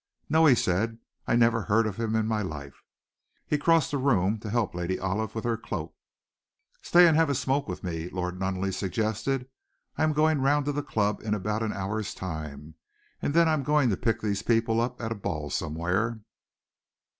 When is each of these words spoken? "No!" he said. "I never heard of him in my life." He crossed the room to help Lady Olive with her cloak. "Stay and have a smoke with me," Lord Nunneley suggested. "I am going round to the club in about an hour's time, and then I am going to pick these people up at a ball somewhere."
"No!" 0.29 0.47
he 0.47 0.55
said. 0.55 0.97
"I 1.27 1.35
never 1.35 1.61
heard 1.61 1.85
of 1.85 1.97
him 1.97 2.15
in 2.15 2.25
my 2.25 2.41
life." 2.41 2.81
He 3.45 3.59
crossed 3.59 3.91
the 3.91 3.99
room 3.99 4.39
to 4.39 4.49
help 4.49 4.73
Lady 4.73 4.97
Olive 4.97 5.35
with 5.35 5.43
her 5.43 5.57
cloak. 5.57 5.93
"Stay 6.81 7.07
and 7.07 7.15
have 7.15 7.29
a 7.29 7.35
smoke 7.35 7.67
with 7.67 7.83
me," 7.83 8.09
Lord 8.09 8.39
Nunneley 8.39 8.71
suggested. 8.71 9.47
"I 9.99 10.01
am 10.03 10.13
going 10.13 10.41
round 10.41 10.65
to 10.65 10.71
the 10.71 10.81
club 10.81 11.21
in 11.21 11.35
about 11.35 11.61
an 11.61 11.71
hour's 11.73 12.15
time, 12.15 12.73
and 13.21 13.35
then 13.35 13.47
I 13.47 13.53
am 13.53 13.61
going 13.61 13.91
to 13.91 13.95
pick 13.95 14.21
these 14.21 14.41
people 14.41 14.81
up 14.81 14.99
at 14.99 15.11
a 15.11 15.13
ball 15.13 15.51
somewhere." 15.51 16.21